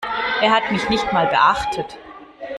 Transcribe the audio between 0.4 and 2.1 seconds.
Er hat mich nicht mal beachtet.